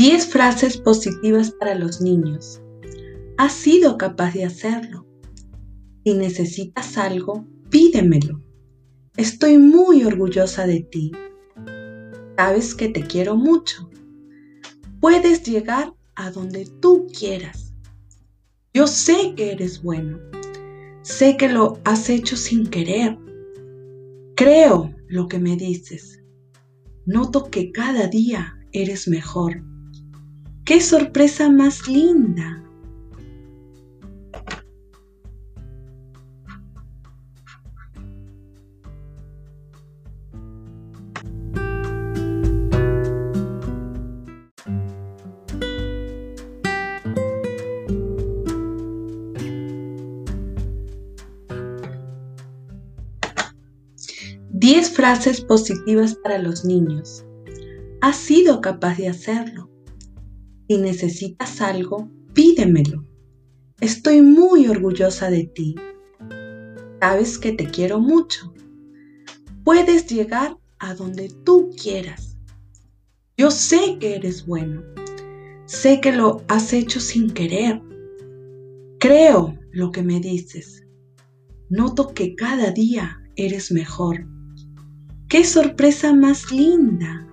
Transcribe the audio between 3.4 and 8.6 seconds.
sido capaz de hacerlo. Si necesitas algo, pídemelo.